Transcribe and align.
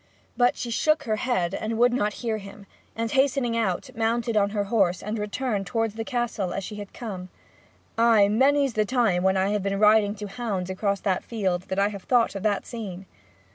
But 0.35 0.57
she 0.57 0.71
shook 0.71 1.03
her 1.03 1.17
head 1.17 1.53
and 1.53 1.77
would 1.77 1.93
not 1.93 2.13
hear 2.25 2.39
him 2.39 2.65
and 2.95 3.11
hastening 3.11 3.55
out, 3.55 3.91
mounted 3.95 4.35
her 4.35 4.63
horse, 4.63 5.03
and 5.03 5.19
returned 5.19 5.67
towards 5.67 5.93
the 5.93 6.03
Castle 6.03 6.55
as 6.55 6.63
she 6.63 6.77
had 6.77 6.91
come. 6.91 7.29
Ay, 7.99 8.27
many's 8.27 8.73
the 8.73 8.83
time 8.83 9.21
when 9.21 9.37
I 9.37 9.49
have 9.49 9.61
been 9.61 9.77
riding 9.79 10.15
to 10.15 10.27
hounds 10.27 10.71
across 10.71 11.01
that 11.01 11.23
field 11.23 11.67
that 11.67 11.77
I 11.77 11.89
have 11.89 12.01
thought 12.05 12.33
of 12.33 12.41
that 12.41 12.65
scene! 12.65 13.05